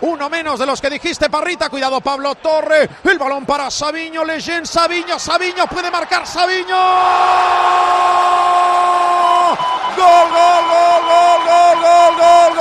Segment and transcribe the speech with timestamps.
[0.00, 1.68] Uno menos de los que dijiste, Parrita.
[1.68, 2.88] Cuidado, Pablo Torre.
[3.04, 4.24] El balón para Sabiño.
[4.24, 5.18] Leyen Sabiño.
[5.18, 6.76] Sabiño puede marcar Sabiño.
[9.96, 12.54] Gol, gol, gol, gol, gol, gol, gol,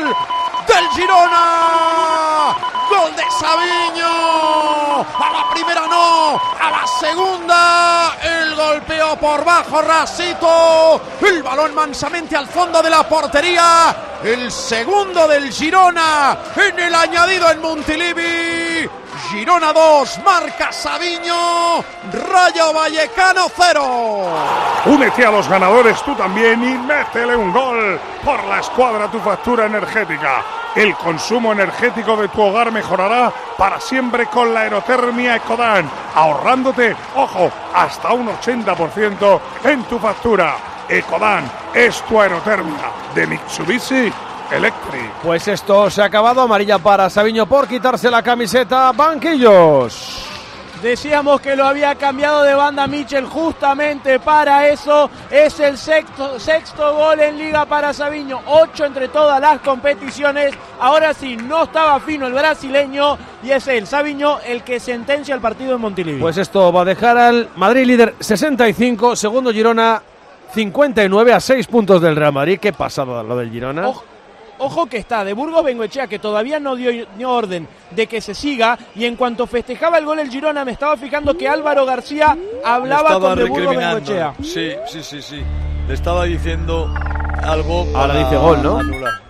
[0.00, 0.16] gol.
[0.66, 1.44] Del Girona.
[2.88, 4.12] Gol de Sabiño.
[5.02, 6.40] A la primera no.
[6.60, 8.05] A la segunda.
[8.66, 11.00] El golpeo por bajo Rasito.
[11.20, 13.94] El balón mansamente al fondo de la portería.
[14.24, 16.36] El segundo del Girona.
[16.56, 18.90] En el añadido en Montilivi.
[19.30, 24.24] Girona 2, marca Sabiño, Rayo Vallecano 0.
[24.86, 29.66] Únete a los ganadores tú también y métele un gol por la escuadra tu factura
[29.66, 30.44] energética.
[30.76, 37.50] El consumo energético de tu hogar mejorará para siempre con la aerotermia Ecodan, ahorrándote, ojo,
[37.74, 40.56] hasta un 80% en tu factura.
[40.86, 44.12] Ecodan es tu aerotermia de Mitsubishi
[44.50, 45.10] Electric.
[45.22, 46.42] Pues esto se ha acabado.
[46.42, 48.92] Amarilla para Sabiño por quitarse la camiseta.
[48.92, 50.25] Banquillos.
[50.82, 55.10] Decíamos que lo había cambiado de banda Michel justamente para eso.
[55.30, 58.40] Es el sexto, sexto gol en liga para Sabiño.
[58.46, 60.54] Ocho entre todas las competiciones.
[60.78, 63.16] Ahora sí, no estaba fino el brasileño.
[63.42, 66.20] Y es él, Sabiño, el que sentencia el partido en Montilivi.
[66.20, 69.16] Pues esto va a dejar al Madrid líder 65.
[69.16, 70.02] Segundo Girona
[70.52, 72.58] 59 a 6 puntos del Real Madrid.
[72.60, 73.90] ¿Qué pasado lo del Girona?
[74.58, 78.78] Ojo que está de Burgos Bengoechea, que todavía no dio, orden de que se siga.
[78.94, 83.20] Y en cuanto festejaba el gol el Girona, me estaba fijando que Álvaro García hablaba
[83.20, 84.34] con de Burgos Bengoechea.
[84.42, 85.42] Sí, sí, sí, sí.
[85.88, 86.92] Le estaba diciendo
[87.42, 87.86] algo.
[87.94, 88.78] Ahora dice gol, ¿no?
[88.78, 89.26] Anular.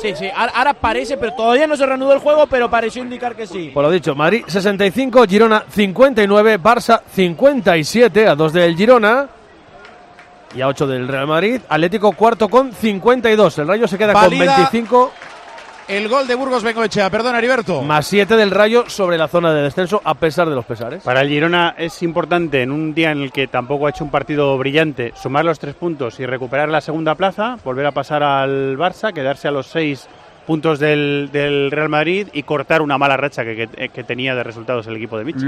[0.00, 3.46] Sí, sí, ahora parece, pero todavía no se reanudó el juego, pero pareció indicar que
[3.46, 3.70] sí.
[3.72, 9.28] Por lo dicho, Madrid 65, Girona 59, Barça 57 a 2 del Girona
[10.54, 11.60] y a 8 del Real Madrid.
[11.68, 13.58] Atlético cuarto con 52.
[13.58, 15.12] El Rayo se queda Valida con 25.
[15.86, 17.82] El gol de Burgos Bengoechea, perdón, Heriberto.
[17.82, 21.02] Más 7 del Rayo sobre la zona de descenso, a pesar de los pesares.
[21.02, 24.10] Para el Girona es importante, en un día en el que tampoco ha hecho un
[24.10, 28.78] partido brillante, sumar los tres puntos y recuperar la segunda plaza, volver a pasar al
[28.78, 30.08] Barça, quedarse a los seis
[30.46, 34.42] puntos del, del Real Madrid y cortar una mala racha que, que, que tenía de
[34.42, 35.42] resultados el equipo de Mitchell.